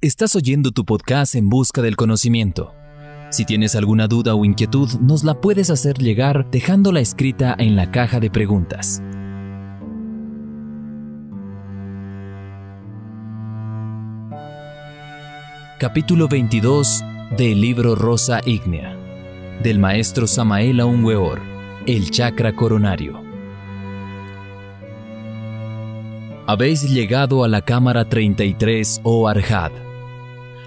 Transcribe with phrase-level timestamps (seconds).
[0.00, 2.72] Estás oyendo tu podcast en busca del conocimiento.
[3.32, 7.90] Si tienes alguna duda o inquietud, nos la puedes hacer llegar dejándola escrita en la
[7.90, 9.02] caja de preguntas.
[15.80, 17.04] Capítulo 22
[17.36, 18.96] del libro Rosa Ígnea
[19.64, 21.40] del maestro Samael Aunweor,
[21.86, 23.20] el chakra coronario.
[26.46, 29.87] Habéis llegado a la cámara 33, oh Arjad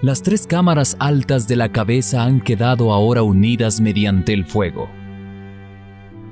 [0.00, 4.88] las tres cámaras altas de la cabeza han quedado ahora unidas mediante el fuego.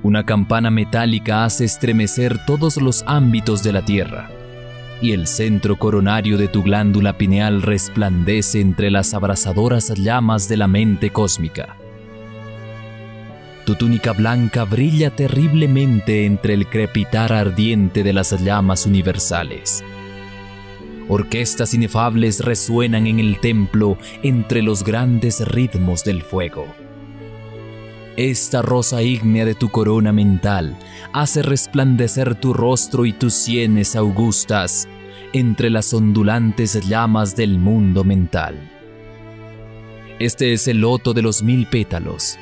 [0.04, 4.30] Una campana metálica hace estremecer todos los ámbitos de la Tierra,
[5.02, 10.68] y el centro coronario de tu glándula pineal resplandece entre las abrasadoras llamas de la
[10.68, 11.76] mente cósmica.
[13.64, 19.82] Tu túnica blanca brilla terriblemente entre el crepitar ardiente de las llamas universales.
[21.08, 26.66] Orquestas inefables resuenan en el templo entre los grandes ritmos del fuego.
[28.16, 30.76] Esta rosa ígnea de tu corona mental
[31.12, 34.88] hace resplandecer tu rostro y tus sienes augustas
[35.32, 38.56] entre las ondulantes llamas del mundo mental.
[40.18, 42.38] Este es el loto de los mil pétalos.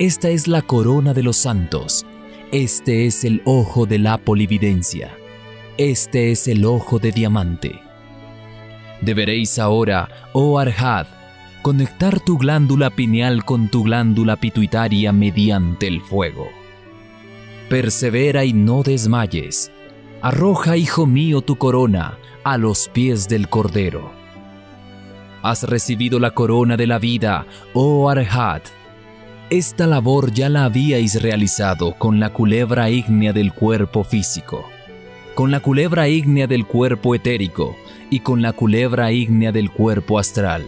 [0.00, 2.04] Esta es la corona de los santos.
[2.50, 5.16] Este es el ojo de la polividencia.
[5.78, 7.80] Este es el ojo de diamante.
[9.02, 11.06] Deberéis ahora, oh Arhad,
[11.60, 16.48] conectar tu glándula pineal con tu glándula pituitaria mediante el fuego.
[17.68, 19.72] Persevera y no desmayes.
[20.22, 24.12] Arroja, hijo mío, tu corona a los pies del Cordero.
[25.42, 28.62] Has recibido la corona de la vida, oh Arhad.
[29.50, 34.68] Esta labor ya la habíais realizado con la culebra ígnea del cuerpo físico,
[35.34, 37.76] con la culebra ígnea del cuerpo etérico,
[38.12, 40.66] y con la culebra ígnea del cuerpo astral.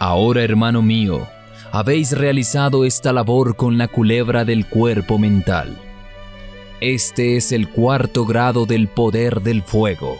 [0.00, 1.28] Ahora, hermano mío,
[1.70, 5.78] habéis realizado esta labor con la culebra del cuerpo mental.
[6.80, 10.18] Este es el cuarto grado del poder del fuego.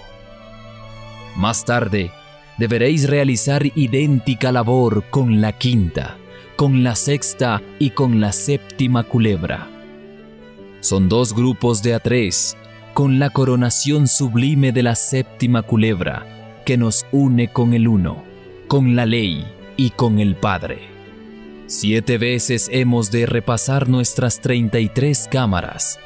[1.34, 2.12] Más tarde,
[2.56, 6.16] deberéis realizar idéntica labor con la quinta,
[6.54, 9.66] con la sexta y con la séptima culebra.
[10.78, 12.56] Son dos grupos de a tres
[12.94, 18.22] con la coronación sublime de la séptima culebra que nos une con el uno,
[18.68, 19.44] con la ley
[19.76, 20.78] y con el Padre.
[21.66, 25.98] Siete veces hemos de repasar nuestras 33 cámaras.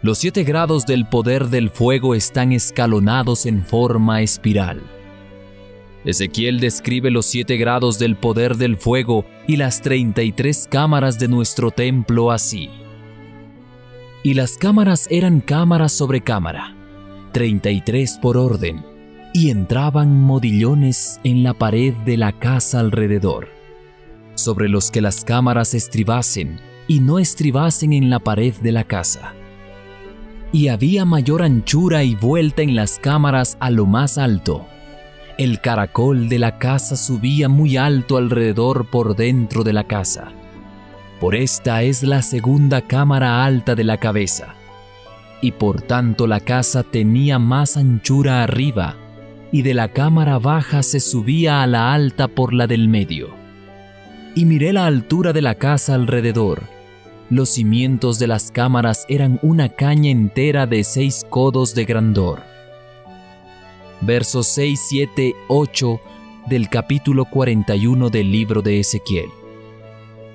[0.00, 4.80] Los siete grados del poder del fuego están escalonados en forma espiral.
[6.06, 11.70] Ezequiel describe los siete grados del poder del fuego y las 33 cámaras de nuestro
[11.70, 12.70] templo así
[14.22, 16.76] y las cámaras eran cámara sobre cámara,
[17.32, 18.84] 33 por orden,
[19.34, 23.48] y entraban modillones en la pared de la casa alrededor,
[24.34, 29.34] sobre los que las cámaras estribasen y no estribasen en la pared de la casa.
[30.52, 34.66] Y había mayor anchura y vuelta en las cámaras a lo más alto.
[35.38, 40.32] El caracol de la casa subía muy alto alrededor por dentro de la casa
[41.22, 44.56] por esta es la segunda cámara alta de la cabeza,
[45.40, 48.96] y por tanto la casa tenía más anchura arriba,
[49.52, 53.28] y de la cámara baja se subía a la alta por la del medio.
[54.34, 56.64] Y miré la altura de la casa alrededor.
[57.30, 62.42] Los cimientos de las cámaras eran una caña entera de seis codos de grandor.
[64.00, 66.00] Versos 6, 7, 8
[66.48, 69.30] del capítulo 41 del libro de Ezequiel.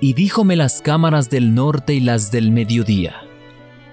[0.00, 3.16] Y díjome las cámaras del norte y las del mediodía,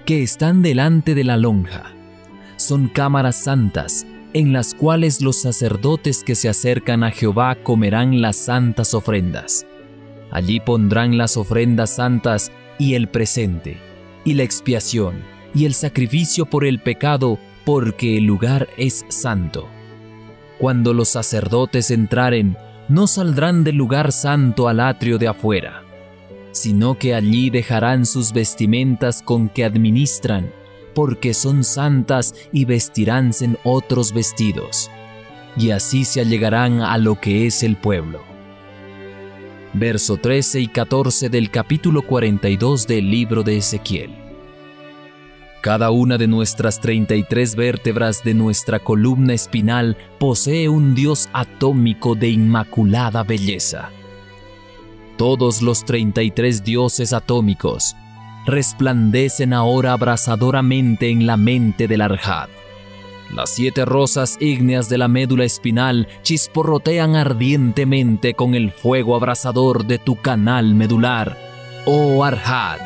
[0.04, 1.94] que están delante de la lonja.
[2.56, 8.36] Son cámaras santas, en las cuales los sacerdotes que se acercan a Jehová comerán las
[8.36, 9.66] santas ofrendas.
[10.30, 13.78] Allí pondrán las ofrendas santas y el presente,
[14.24, 15.24] y la expiación,
[15.54, 19.68] y el sacrificio por el pecado, porque el lugar es santo.
[20.58, 22.56] Cuando los sacerdotes entraren,
[22.88, 25.82] no saldrán del lugar santo al atrio de afuera
[26.56, 30.50] sino que allí dejarán sus vestimentas con que administran,
[30.94, 34.90] porque son santas y vestiránse en otros vestidos,
[35.58, 38.22] y así se allegarán a lo que es el pueblo.
[39.74, 44.14] Verso 13 y 14 del capítulo 42 del libro de Ezequiel.
[45.60, 52.30] Cada una de nuestras 33 vértebras de nuestra columna espinal posee un dios atómico de
[52.30, 53.90] inmaculada belleza
[55.16, 57.96] todos los 33 dioses atómicos
[58.46, 62.48] resplandecen ahora abrasadoramente en la mente del Arjad.
[63.34, 69.98] Las siete rosas ígneas de la médula espinal chisporrotean ardientemente con el fuego abrasador de
[69.98, 71.36] tu canal medular,
[71.86, 72.80] oh Arhat.